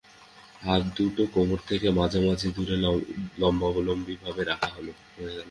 হাতদুটোও 0.61 1.25
কোমর 1.33 1.59
থেকে 1.69 1.87
মাঝামাঝি 1.99 2.49
দূরে 2.55 2.75
লম্বালম্বিভাবে 3.41 4.41
রাখা 4.43 4.69
হল। 4.75 4.87